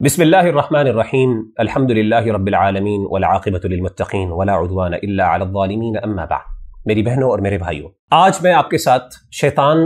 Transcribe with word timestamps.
بسم 0.00 0.22
اللہ 0.22 0.36
الرحمن 0.36 0.86
الرحیم 0.86 1.30
الحمد 1.56 1.90
للہ 1.90 2.32
رب 2.34 2.46
العالمین 2.46 3.04
والعاقبۃ 3.10 3.64
للمتقین 3.64 4.28
ولا 4.30 4.54
عدوان 4.54 4.94
الا 4.94 5.34
علی 5.34 5.44
الظالمین، 5.44 5.94
اما 6.02 6.24
بعد۔ 6.24 6.84
میری 6.86 7.02
بہنوں 7.02 7.30
اور 7.30 7.38
میرے 7.38 7.58
بھائیوں، 7.58 7.88
آج 8.10 8.38
میں 8.42 8.52
آپ 8.52 8.68
کے 8.70 8.78
ساتھ 8.78 9.14
شیطان 9.32 9.78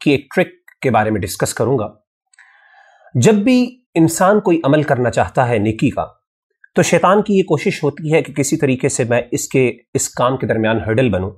کی 0.00 0.10
ایک 0.10 0.26
ٹرک 0.34 0.48
کے 0.82 0.90
بارے 0.90 1.10
میں 1.10 1.20
ڈسکس 1.20 1.54
کروں 1.54 1.78
گا۔ 1.78 1.88
جب 3.14 3.34
بھی 3.44 3.56
انسان 3.94 4.40
کوئی 4.40 4.60
عمل 4.64 4.82
کرنا 4.82 5.10
چاہتا 5.10 5.48
ہے 5.48 5.58
نیکی 5.58 5.90
کا، 5.90 6.04
تو 6.76 6.82
شیطان 6.82 7.22
کی 7.22 7.38
یہ 7.38 7.42
کوشش 7.42 7.82
ہوتی 7.84 8.12
ہے 8.14 8.22
کہ 8.22 8.32
کسی 8.32 8.56
طریقے 8.56 8.88
سے 8.88 9.04
میں 9.04 9.22
اس 9.30 9.48
کے، 9.48 9.68
اس 9.94 10.08
کام 10.14 10.36
کے 10.36 10.46
درمیان 10.46 10.80
ہرڈل 10.86 11.08
بنوں 11.12 11.30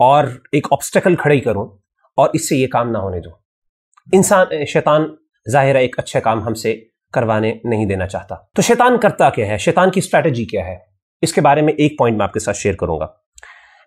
اور 0.00 0.24
ایک 0.52 0.66
آبسٹیکل 0.70 1.16
کھڑی 1.16 1.40
کروں 1.40 1.66
اور 2.18 2.28
اس 2.32 2.48
سے 2.48 2.56
یہ 2.56 2.68
کام 2.68 2.90
نہ 2.90 2.98
ہونے 2.98 3.20
دوں۔ 3.20 3.32
انسان، 4.12 4.64
شیطان 4.66 5.08
ظاہر 5.46 5.74
ہے 5.74 5.80
ایک 5.80 5.98
اچھا 5.98 6.20
کام 6.20 6.46
ہم 6.46 6.54
سے 6.54 6.80
کروانے 7.12 7.54
نہیں 7.64 7.86
دینا 7.86 8.06
چاہتا۔ 8.06 8.34
تو 8.54 8.62
شیطان 8.62 8.98
کرتا 8.98 9.30
کیا 9.30 9.46
ہے؟ 9.46 9.58
شیطان 9.58 9.90
کی 9.90 9.98
اسٹریٹجی 9.98 10.44
کیا 10.44 10.66
ہے؟ 10.66 10.76
اس 11.22 11.32
کے 11.32 11.40
بارے 11.40 11.62
میں 11.62 11.72
ایک 11.72 11.98
پوائنٹ 11.98 12.16
میں 12.18 12.24
آپ 12.24 12.32
کے 12.32 12.40
ساتھ 12.40 12.56
شیئر 12.56 12.74
کروں 12.74 13.00
گا۔ 13.00 13.06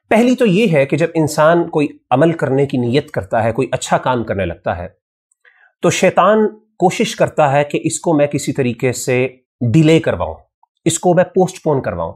پہلی 0.09 0.35
تو 0.35 0.45
یہ 0.45 0.73
ہے 0.73 0.85
کہ 0.85 0.97
جب 0.97 1.07
انسان 1.15 1.69
کوئی 1.69 1.87
عمل 2.11 2.31
کرنے 2.31 2.65
کی 2.65 2.77
نیت 2.77 3.11
کرتا 3.11 3.43
ہے، 3.43 3.51
کوئی 3.51 3.67
اچھا 3.71 3.97
کام 3.97 4.23
کرنے 4.23 4.45
لگتا 4.45 4.77
ہے، 4.77 4.87
تو 5.81 5.89
شیطان 5.89 6.59
کوشش 6.59 7.15
کرتا 7.15 7.51
ہے 7.51 7.63
کہ 7.63 7.79
اس 7.83 7.99
کو 7.99 8.13
میں 8.13 8.27
کسی 8.27 8.53
طریقے 8.53 8.91
سے 8.91 9.27
ڈیلے 9.73 9.99
کرواؤں، 9.99 10.35
اس 10.85 10.99
کو 10.99 11.13
میں 11.13 11.23
پوسٹ 11.23 11.63
پون 11.63 11.81
کرواؤں۔ 11.81 12.13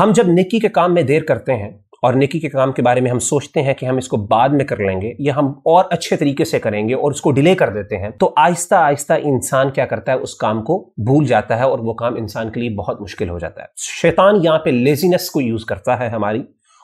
ہم 0.00 0.12
جب 0.12 0.28
نیکی 0.28 0.58
کے 0.58 0.68
کام 0.68 0.94
میں 0.94 1.02
دیر 1.02 1.22
کرتے 1.22 1.54
ہیں 1.54 1.70
اور 2.02 2.14
نیکی 2.14 2.38
کے 2.40 2.48
کام 2.48 2.72
کے 2.72 2.82
بارے 2.82 3.00
میں 3.00 3.10
ہم 3.10 3.18
سوچتے 3.18 3.62
ہیں 3.62 3.74
کہ 3.74 3.86
ہم 3.86 3.96
اس 3.96 4.08
کو 4.08 4.16
بعد 4.26 4.48
میں 4.48 4.64
کر 4.64 4.78
لیں 4.78 5.00
گے 5.00 5.12
یا 5.18 5.34
ہم 5.36 5.48
اور 5.64 5.84
اچھے 5.90 6.16
طریقے 6.16 6.44
سے 6.44 6.58
کریں 6.60 6.88
گے 6.88 6.94
اور 6.94 7.10
اس 7.10 7.20
کو 7.20 7.30
ڈیلے 7.32 7.54
کر 7.54 7.70
دیتے 7.70 7.96
ہیں، 7.96 8.10
تو 8.10 8.32
آہستہ 8.36 8.74
آہستہ 8.74 9.12
انسان 9.24 9.70
کیا 9.70 9.86
کرتا 9.86 10.12
ہے، 10.12 10.16
اس 10.18 10.34
کام 10.34 10.62
کو 10.62 10.78
بھول 11.06 11.26
جاتا 11.26 11.58
ہے 11.58 11.62
اور 11.62 11.78
وہ 11.78 11.94
کام 11.94 12.14
انسان 12.16 12.50
کے 12.52 12.60
لیے 12.60 12.70
بہت 12.70 13.00
مشکل 13.00 13.28
ہو 13.28 13.38
جاتا 13.38 13.62
ہے۔ 13.62 13.66
شیطان 14.00 14.44
یہاں 14.44 14.58
پہ 14.58 14.70
لیزینس 14.70 15.30
کو 15.30 15.40
یوز 15.40 15.64
کرتا 15.64 15.98
ہے 15.98 16.08
ہماری 16.08 16.42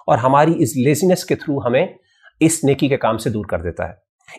اور 0.09 0.19
ہماری 0.19 0.55
اس 0.59 0.77
لیزینس 0.77 1.25
کے 1.25 1.35
تھرو 1.35 1.59
ہمیں 1.67 1.87
اس 2.41 2.63
نیکی 2.65 2.89
کے 2.89 2.97
کام 2.97 3.19
سے 3.19 3.31
دور 3.31 3.45
کر 3.45 3.59
دیتا 3.59 3.89
ہے۔ 3.89 3.93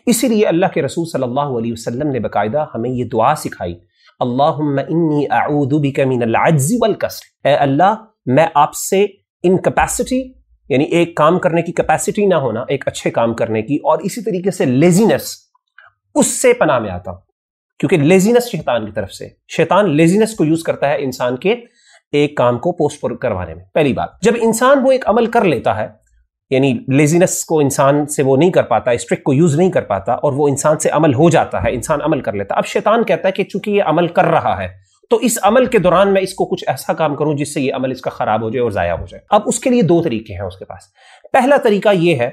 اسی 0.06 0.28
لیے 0.28 0.46
اللہ 0.46 0.66
کے 0.74 0.82
رسول 0.82 1.04
صلی 1.12 1.22
اللہ 1.22 1.56
علیہ 1.58 1.72
وسلم 1.72 2.08
نے 2.08 2.20
باقاعدہ 2.20 2.64
ہمیں 2.74 2.90
یہ 2.90 3.04
دعا 3.04 3.34
سکھائی 3.34 3.74
انی 4.20 5.24
اعوذ 5.30 5.72
بک 5.82 6.00
من 6.06 6.22
العجز 6.22 6.72
والکسل۔ 6.80 7.48
اے 7.48 7.54
اللہ، 7.54 7.94
میں 8.26 8.46
آپ 8.54 8.74
سے 8.74 9.06
انکپیسٹی 9.44 10.22
یعنی 10.70 10.84
ایک 10.84 11.16
کام 11.16 11.38
کرنے 11.38 11.62
کی 11.62 11.72
کیپیسٹی 11.72 12.26
نہ 12.26 12.34
ہونا، 12.34 12.64
ایک 12.68 12.88
اچھے 12.88 13.10
کام 13.10 13.34
کرنے 13.34 13.62
کی، 13.62 13.76
اور 13.76 13.98
اسی 13.98 14.22
طریقے 14.22 14.50
سے 14.50 14.64
لیزینس 14.64 15.36
اس 16.14 16.26
سے 16.26 16.52
پناہ 16.52 16.78
میں 16.78 16.90
آتا 16.90 17.10
ہوں۔ 17.10 17.18
کیونکہ 17.80 17.96
لیزینس 17.96 18.50
شیطان 18.50 18.86
کی 18.86 18.92
طرف 18.92 19.12
سے۔ 19.12 19.28
شیطان 19.48 19.90
لیزینس 19.96 20.34
کو 20.34 20.44
یوز 20.44 20.62
کرتا 20.62 20.88
ہے 20.88 21.02
انسان 21.02 21.36
کے 21.36 21.54
ایک 22.12 22.36
کام 22.36 22.58
کو 22.58 22.72
پوسٹ 22.72 23.00
پر 23.00 23.14
کروانے 23.14 23.54
میں۔ 23.54 23.64
پہلی 23.74 23.92
بات، 23.92 24.08
جب 24.22 24.32
انسان 24.40 24.78
وہ 24.82 24.92
ایک 24.92 25.08
عمل 25.08 25.26
کر 25.26 25.44
لیتا 25.44 25.76
ہے 25.76 25.88
یعنی 26.50 26.72
لیزینس 26.88 27.44
کو 27.44 27.60
انسان 27.60 28.06
سے 28.06 28.22
وہ 28.22 28.36
نہیں 28.36 28.50
کر 28.50 28.62
پاتا 28.62 28.90
اسٹرک 28.90 29.22
کو 29.22 29.34
یوز 29.34 29.56
نہیں 29.56 29.70
کر 29.70 29.82
پاتا، 29.82 30.12
اور 30.12 30.32
وہ 30.32 30.48
انسان 30.48 30.78
سے 30.78 30.90
عمل 30.90 31.14
ہو 31.14 31.30
جاتا 31.30 31.62
ہے، 31.64 31.74
انسان 31.74 32.02
عمل 32.02 32.20
کر 32.20 32.32
لیتا 32.32 32.54
اب 32.54 32.66
شیطان 32.66 33.04
کہتا 33.04 33.28
ہے 33.28 33.32
کہ 33.32 33.44
چونکہ 33.44 33.70
یہ 33.70 33.82
عمل 33.82 34.06
کر 34.06 34.24
رہا 34.24 34.62
ہے 34.62 34.68
تو 35.10 35.16
اس 35.16 35.38
عمل 35.42 35.66
کے 35.66 35.78
دوران 35.78 36.12
میں 36.12 36.22
اس 36.22 36.34
کو 36.34 36.44
کچھ 36.44 36.64
ایسا 36.66 36.92
کام 36.92 37.16
کروں 37.16 37.34
جس 37.34 37.54
سے 37.54 37.60
یہ 37.60 37.74
عمل 37.74 37.90
اس 37.90 38.00
کا 38.00 38.10
خراب 38.10 38.42
ہو 38.42 38.50
جائے 38.50 38.62
اور 38.62 38.70
ضائع 38.70 38.94
ہو 38.94 39.06
جائے۔ 39.06 39.24
اب 39.30 39.42
اس 39.46 39.60
کے 39.60 39.70
لیے 39.70 39.82
دو 39.82 40.02
طریقے 40.02 40.34
ہیں 40.34 40.40
اس 40.40 40.56
کے 40.56 40.64
پاس۔ 40.64 40.82
پہلا 41.32 41.56
طریقہ 41.56 41.88
یہ 41.92 42.14
ہے 42.14 42.30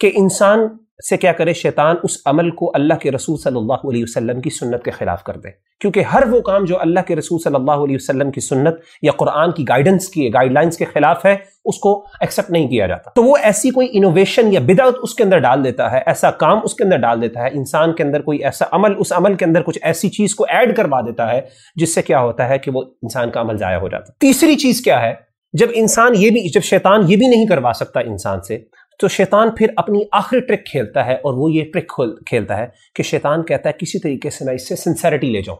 کہ 0.00 0.10
انسان 0.14 0.60
سے 1.08 1.16
کیا 1.16 1.32
کرے 1.32 1.52
شیطان 1.52 1.96
اس 2.02 2.18
عمل 2.26 2.50
کو 2.50 2.70
اللہ 2.74 2.94
کے 2.94 3.10
رسول 3.10 3.36
صلی 3.36 3.56
اللہ 3.56 3.72
علیہ 3.72 4.02
وسلم 4.02 4.40
کی 4.40 4.50
سنت 4.50 4.84
کے 4.84 4.90
خلاف 4.90 5.24
کر 5.24 5.36
دے۔ 5.36 5.48
کیونکہ 5.80 6.00
ہر 6.00 6.22
وہ 6.30 6.40
کام 6.40 6.64
جو 6.64 6.80
اللہ 6.80 7.00
کے 7.06 7.16
رسول 7.16 7.38
صلی 7.44 7.54
اللہ 7.54 7.70
علیہ 7.70 7.96
وسلم 8.00 8.30
کی 8.30 8.40
سنت 8.40 8.74
یا 9.02 9.12
قرآن 9.12 9.52
کی 9.52 9.64
گائیڈنس 9.68 10.08
کی 10.08 10.30
گائیڈ 10.34 10.52
لائنس 10.52 10.76
کے 10.76 10.84
خلاف 10.84 11.26
ہے، 11.26 11.36
اس 11.64 11.78
کو 11.78 12.06
ایکسپٹ 12.20 12.50
نہیں 12.50 12.68
کیا 12.68 12.86
جاتا۔ 12.86 13.10
تو 13.10 13.22
وہ 13.22 13.36
ایسی 13.42 13.70
کوئی 13.70 13.88
انوویشن 13.92 14.52
یا 14.52 14.60
بدعت 14.60 14.94
اس 15.02 15.14
کے 15.14 15.24
اندر 15.24 15.38
ڈال 15.38 15.64
دیتا 15.64 15.92
ہے، 15.92 16.00
ایسا 16.06 16.30
کام 16.30 16.58
اس 16.64 16.74
کے 16.74 16.84
اندر 16.84 16.96
ڈال 16.96 17.22
دیتا 17.22 17.42
ہے۔ 17.42 17.48
انسان 17.52 17.92
کے 17.92 18.02
اندر 18.02 18.22
کوئی 18.22 18.44
ایسا 18.44 18.64
عمل، 18.70 18.92
اس 18.98 19.12
عمل 19.12 19.34
کے 19.34 19.44
اندر 19.44 19.62
کچھ 19.62 19.78
ایسی 19.82 20.08
چیز 20.08 20.34
کو 20.34 20.46
ایڈ 20.48 20.76
کروا 20.76 21.00
دیتا 21.00 21.32
ہے، 21.32 21.40
جس 21.76 21.94
سے 21.94 22.02
کیا 22.02 22.20
ہوتا 22.20 22.48
ہے 22.48 22.58
کہ 22.58 22.70
وہ 22.74 22.82
انسان 23.02 23.30
کا 23.30 23.40
عمل 23.40 23.56
ضائع 23.56 23.78
ہو 23.78 23.88
جاتا۔ 23.88 24.12
ہے 24.12 24.16
تیسری 24.20 24.56
چیز 24.56 24.80
کیا 24.80 25.02
ہے؟ 25.02 25.14
جب 25.52 25.66
انسان 25.72 26.12
یہ 26.16 26.30
بھی، 26.30 26.48
جب 26.48 26.60
شیطان 26.62 27.00
یہ 27.06 27.16
بھی 27.16 27.26
نہیں 27.26 27.46
کروا 27.46 27.72
سکتا 27.74 28.00
انسان 28.00 28.40
سے 28.40 28.58
تو 29.00 29.08
شیطان 29.08 29.50
پھر 29.50 29.66
اپنی 29.76 30.02
آخری 30.12 30.40
ٹرک 30.40 30.64
کھیلتا 30.66 31.06
ہے 31.06 31.14
اور 31.14 31.34
وہ 31.34 31.50
یہ 31.52 31.64
ٹرک 31.72 31.92
کھیلتا 32.26 32.58
ہے 32.58 32.66
کہ 32.94 33.02
شیطان 33.02 33.42
کہتا 33.42 33.68
ہے 33.68 33.74
کسی 33.78 33.98
طریقے 33.98 34.30
سے 34.30 34.44
میں 34.44 34.54
اس 34.54 34.68
سے 34.68 34.76
سنسیرٹی 34.76 35.30
لے 35.30 35.42
جاؤں۔ 35.42 35.58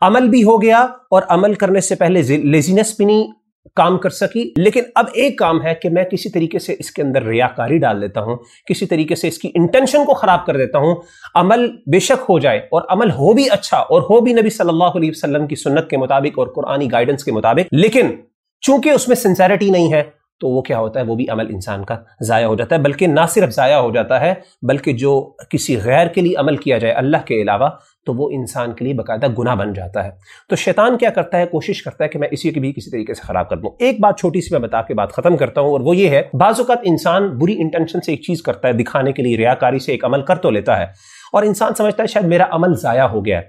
عمل 0.00 0.28
بھی 0.28 0.42
ہو 0.44 0.62
گیا 0.62 0.78
اور 1.10 1.22
عمل 1.28 1.54
کرنے 1.54 1.80
سے 1.80 1.94
پہلے 1.94 2.22
لیزینس 2.44 2.94
بھی 2.96 3.04
نہیں 3.04 3.26
کام 3.74 3.98
کر 3.98 4.10
سکی۔ 4.10 4.52
لیکن 4.56 4.82
اب 4.94 5.06
ایک 5.14 5.38
کام 5.38 5.62
ہے 5.62 5.74
کہ 5.74 5.88
میں 5.88 6.04
کسی 6.04 6.30
طریقے 6.30 6.58
سے 6.58 6.74
اس 6.78 6.90
کے 6.90 7.02
اندر 7.02 7.22
ریاکاری 7.22 7.78
ڈال 7.78 8.02
دیتا 8.02 8.20
ہوں، 8.20 8.36
کسی 8.66 8.86
طریقے 8.86 9.14
سے 9.14 9.28
اس 9.28 9.38
کی 9.38 9.50
انٹینشن 9.54 10.04
کو 10.04 10.14
خراب 10.14 10.46
کر 10.46 10.56
دیتا 10.56 10.78
ہوں۔ 10.78 10.94
عمل 11.34 11.66
بے 11.92 11.98
شک 11.98 12.24
ہو 12.28 12.38
جائے 12.38 12.58
اور 12.58 12.82
عمل 12.88 13.10
ہو 13.10 13.32
بھی 13.32 13.50
اچھا 13.50 13.78
اور 13.78 14.02
ہو 14.02 14.20
بھی 14.20 14.32
نبی 14.32 14.50
صلی 14.50 14.68
اللہ 14.68 14.96
علیہ 14.96 15.10
وسلم 15.10 15.46
کی 15.46 15.56
سنت 15.56 15.90
کے 15.90 15.96
مطابق 15.96 16.38
اور 16.38 16.46
قرآنی 16.56 16.90
گائیڈنس 16.92 17.24
کے 17.24 17.32
مطابق، 17.32 17.74
لیکن 17.74 18.10
چونکہ 18.62 18.90
اس 18.90 19.08
میں 19.08 19.16
سنسیرٹی 19.16 19.70
نہیں 19.70 19.92
ہے 19.92 20.02
تو 20.40 20.48
وہ 20.48 20.62
کیا 20.62 20.78
ہوتا 20.78 21.00
ہے؟ 21.00 21.04
وہ 21.04 21.14
بھی 21.14 21.26
عمل 21.30 21.46
انسان 21.50 21.84
کا 21.84 21.96
ضائع 22.20 22.46
ہو 22.46 22.54
جاتا 22.54 22.76
ہے، 22.76 22.80
بلکہ 22.80 23.06
نہ 23.06 23.20
صرف 23.28 23.50
ضائع 23.50 23.76
ہو 23.76 23.90
جاتا 23.90 24.20
ہے، 24.20 24.32
بلکہ 24.68 24.92
جو 24.94 25.20
کسی 25.50 25.76
غیر 25.84 26.06
کے 26.06 26.20
لیے 26.20 26.34
عمل 26.36 26.56
کیا 26.56 26.78
جائے 26.78 26.94
اللہ 26.94 27.24
کے 27.26 27.40
علاوہ، 27.42 27.68
تو 28.06 28.14
وہ 28.14 28.28
انسان 28.32 28.72
کے 28.74 28.84
لیے 28.84 28.94
باقاعدہ 28.94 29.26
گناہ 29.38 29.54
بن 29.54 29.72
جاتا 29.72 30.04
ہے۔ 30.04 30.10
تو 30.50 30.56
شیطان 30.56 30.96
کیا 30.98 31.10
کرتا 31.10 31.38
ہے؟ 31.38 31.46
کوشش 31.46 31.82
کرتا 31.82 32.04
ہے 32.04 32.08
کہ 32.08 32.18
میں 32.18 32.28
اسی 32.30 32.50
کے 32.50 32.60
بھی 32.60 32.72
کسی 32.72 32.90
طریقے 32.90 33.14
سے 33.14 33.22
خراب 33.22 33.48
کر 33.50 33.56
دوں۔ 33.56 33.70
ایک 33.78 34.00
بات 34.00 34.18
چھوٹی 34.18 34.40
سی 34.40 34.48
میں 34.52 34.60
بتا 34.60 34.82
کے 34.82 34.94
بات 34.94 35.12
ختم 35.12 35.36
کرتا 35.36 35.60
ہوں، 35.60 35.70
اور 35.70 35.80
وہ 35.80 35.96
یہ 35.96 36.08
ہے، 36.08 36.22
بعض 36.40 36.60
اوقات 36.60 36.78
انسان 36.84 37.28
بری 37.38 37.60
انٹینشن 37.62 38.00
سے 38.00 38.12
ایک 38.12 38.22
چیز 38.22 38.42
کرتا 38.42 38.68
ہے، 38.68 38.72
دکھانے 38.74 39.12
کے 39.12 39.22
لیے، 39.22 39.36
ریاکاری 39.36 39.78
سے 39.78 39.92
ایک 39.92 40.04
عمل 40.04 40.22
کر 40.22 40.36
تو 40.36 40.50
لیتا 40.50 40.78
ہے، 40.78 40.84
اور 41.32 41.42
انسان 41.42 41.74
سمجھتا 41.74 42.02
ہے 42.02 42.08
شاید 42.08 42.26
میرا 42.26 42.46
عمل 42.50 42.74
ضائع 42.74 43.04
ہو 43.04 43.24
گیا 43.24 43.38
ہے۔ 43.38 43.48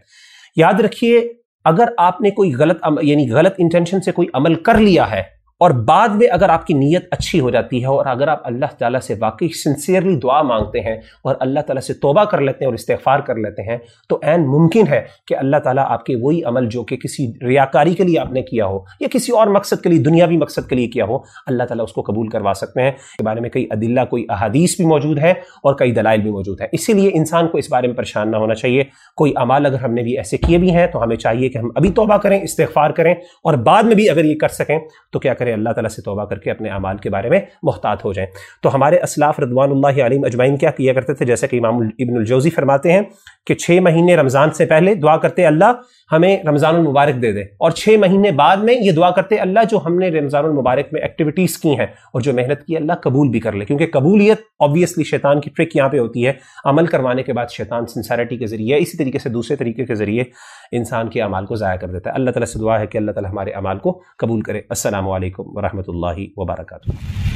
یاد 0.58 0.80
رکھیے، 0.80 1.20
اگر 1.66 1.90
آپ 1.98 2.22
نے 2.22 2.30
کوئی 2.32 2.54
غلط 2.56 2.86
یعنی 3.02 3.32
غلط 3.32 3.56
انٹینشن 3.58 4.02
سے 4.02 4.12
کوئی 4.12 4.28
عمل 4.34 4.56
کر 4.56 4.78
لیا 4.78 5.10
ہے 5.12 5.24
اور 5.60 5.72
بعد 5.72 6.10
میں 6.10 6.28
اگر 6.28 6.50
آپ 6.50 6.68
کی 6.68 6.74
نیت 6.74 7.06
اچھی 7.12 7.40
ہو 7.40 7.50
جاتی 7.50 7.82
ہے 7.82 7.86
اور 7.86 8.06
اگر 8.06 8.28
آپ 8.28 8.42
اللہ 8.44 8.66
تعالیٰ 8.80 9.00
سے 9.00 9.14
واقعی 9.20 9.48
سنسیئرلی 9.48 10.16
دعا 10.16 10.42
مانگتے 10.42 10.80
ہیں 10.80 10.96
اور 11.24 11.36
اللہ 11.40 11.60
تعالیٰ 11.60 11.82
سے 11.82 11.94
توبہ 11.94 12.24
کر 12.24 12.42
لیتے 12.42 12.58
ہیں 12.62 12.68
اور 12.68 12.74
استغفار 12.74 13.20
کر 13.20 13.36
لیتے 13.36 13.62
ہیں، 13.62 13.78
تو 14.10 14.20
عین 14.24 14.48
ممکن 14.48 14.88
ہے 14.88 15.02
کہ 15.28 15.36
اللہ 15.36 15.58
تعالیٰ 15.58 15.86
آپ 15.88 16.06
کے 16.06 16.16
وہی 16.16 16.44
عمل 16.44 16.68
جو 16.70 16.84
کہ 16.84 16.98
کسی 16.98 17.28
ریاکاری 17.48 17.94
کے 17.94 18.04
لیے 18.04 18.20
آپ 18.20 18.32
نے 18.32 18.42
کیا 18.42 18.66
ہو 18.66 18.80
یا 19.00 19.08
کسی 19.12 19.32
اور 19.32 19.48
مقصد 19.48 19.84
کے 19.84 19.90
لیے، 19.90 20.00
دنیاوی 20.00 20.38
مقصد 20.38 20.70
کے 20.70 20.76
لیے 20.76 20.88
کیا 20.88 21.06
ہو، 21.06 21.18
اللہ 21.48 21.64
تعالیٰ 21.64 21.84
اس 21.84 21.94
کو 21.94 22.02
قبول 22.02 22.28
کروا 22.28 22.54
سکتے 22.56 22.82
ہیں۔ 22.82 22.92
اس 22.92 23.18
کے 23.18 23.24
بارے 23.24 23.42
میں 23.42 23.50
کئی 23.50 23.66
عدلہ 23.72 24.06
کوئی 24.10 24.26
احادیث 24.30 24.76
بھی 24.78 24.86
موجود 24.86 25.20
ہے 25.20 25.32
اور 25.32 25.76
کئی 25.76 25.92
دلائل 25.92 26.22
بھی 26.22 26.32
موجود 26.32 26.62
ہے 26.62 26.68
اسی 26.72 26.94
لیے 26.94 27.10
انسان 27.14 27.48
کو 27.48 27.58
اس 27.58 27.72
بارے 27.72 27.88
میں 27.88 27.96
پریشان 27.96 28.32
نہ 28.32 28.38
ہونا 28.38 28.54
چاہیے۔ 28.54 28.84
کوئی 29.16 29.34
عمال 29.36 29.66
اگر 29.66 29.80
ہم 29.80 29.94
نے 29.94 30.04
بھی 30.04 30.18
ایسے 30.18 30.38
کیے 30.38 30.58
بھی 30.58 30.76
ہیں 30.76 30.88
تو 30.88 31.04
ہمیں 31.04 31.16
چاہیے 31.16 31.50
کہ 31.50 31.58
ہم 31.58 31.70
ابھی 31.76 31.92
توبہ 31.92 32.18
کریں، 32.18 32.40
استغفار 32.42 32.90
کریں 32.90 33.14
اور 33.14 33.54
بعد 33.54 33.84
میں 33.84 33.96
بھی 33.96 34.10
اگر 34.10 34.26
یہ 34.26 34.36
کر 34.36 34.48
سکیں 34.48 34.80
تو 35.14 35.20
کیا 35.20 35.34
کریں؟ 35.34 35.47
کریں 35.48 35.58
اللہ 35.58 35.70
تعالیٰ 35.70 35.90
سے 35.90 36.02
توبہ 36.02 36.26
کر 36.26 36.40
کے 36.40 36.52
اپنے 36.52 36.70
اعمال 36.70 36.98
کے 36.98 37.10
بارے 37.10 37.30
میں 37.30 37.40
محتاط 37.64 38.06
ہو 38.06 38.14
جائیں۔ 38.14 38.30
تو 38.64 38.76
ہمارے 38.76 38.98
اسلاف 38.98 39.40
رضوان 39.40 39.72
اللہ 39.72 40.06
علیم 40.06 40.24
اجمعین 40.24 40.58
کیا 40.58 40.72
کیا 40.72 40.94
کرتے 40.94 41.14
تھے؟ 41.14 41.26
جیسے 41.26 41.48
کہ 41.48 41.58
امام 41.58 41.76
ابن 41.76 42.18
الجوزی 42.18 42.50
فرماتے 42.50 42.92
ہیں 42.92 43.02
کہ 43.46 43.56
چھ 43.56 43.80
مہینے 43.82 44.16
رمضان 44.16 44.52
سے 44.52 44.66
پہلے 44.66 44.96
دعا 44.96 45.18
کرتے 45.18 45.46
اللہ 45.46 45.74
ہمیں 46.12 46.38
رمضان 46.48 46.76
المبارک 46.76 47.22
دے 47.22 47.32
دے۔ 47.32 47.42
اور 47.42 47.72
چھ 47.72 47.96
مہینے 48.00 48.32
بعد 48.32 48.58
میں 48.58 48.74
یہ 48.74 48.92
دعا 48.92 49.12
کرتے 49.12 49.36
اللہ 49.36 49.60
جو 49.72 49.80
ہم 49.86 50.00
نے 50.00 50.10
رمضان 50.10 50.46
المبارک 50.46 50.86
میں 50.92 51.02
ایکٹیویٹیز 51.02 51.58
کی 51.58 51.70
ہیں 51.70 51.86
اور 51.86 52.22
جو 52.22 52.34
محنت 52.34 52.66
کی 52.68 52.78
اللہ 52.78 52.94
قبول 52.94 53.30
بھی 53.30 53.40
کر 53.40 53.52
لے۔ 53.52 53.66
کیونکہ 53.66 53.88
قبولیت 53.94 54.38
آبویسلی 54.60 55.04
شیطان 55.04 55.42
کی 55.42 55.50
ٹرک 55.50 55.76
یہاں 55.76 55.90
پہ 55.90 56.00
ہوتی 56.00 56.28
ہے۔ 56.28 56.34
عمل 56.66 56.86
کروانے 56.86 57.24
کے 57.24 57.34
بعد 57.34 57.46
شیطان 57.52 57.86
سنسیرٹی 57.86 58.38
کے 58.38 58.48
ذریعے، 58.48 58.78
اسی 58.78 58.98
طریقے 58.98 59.20
سے 59.20 59.30
دوسرے 59.30 59.56
طریقے 59.56 59.86
کے 59.86 59.96
ذریعے 59.96 60.24
انسان 60.72 61.08
کے 61.08 61.22
اعمال 61.22 61.46
کو 61.46 61.56
ضائع 61.56 61.78
کر 61.78 61.88
دیتا 61.88 62.10
ہے۔ 62.10 62.16
اللہ 62.16 62.32
تعالیٰ 62.32 62.48
سے 62.48 62.60
دعا 62.60 62.80
ہے 62.80 62.88
کہ 62.88 62.98
اللہ 62.98 63.12
تعالیٰ 63.12 63.32
ہمارے 63.32 63.52
اعمال 63.52 63.78
کو 63.78 64.02
قبول 64.18 64.42
کرے۔ 64.42 64.58
السلام 64.58 65.10
علیکم۔ 65.10 65.37
علیکم 65.38 65.58
ورحمۃ 65.58 65.88
اللہ 65.88 66.20
وبرکاتہ۔ 66.38 67.27